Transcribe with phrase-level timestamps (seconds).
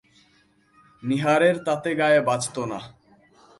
[1.03, 2.79] নীহারের তাতে গায়ে বাজত না।